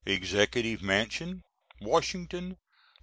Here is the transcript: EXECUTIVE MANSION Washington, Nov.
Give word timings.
EXECUTIVE 0.07 0.81
MANSION 0.81 1.43
Washington, 1.79 2.49
Nov. 2.49 2.57